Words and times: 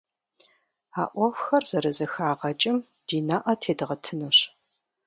А 1.01 1.03
Ӏуэхухэр 1.11 1.63
зэрызэхагъэкӀым 1.69 2.77
ди 3.07 3.19
нэӀэ 3.27 3.53
тедгъэтынущ. 3.61 4.37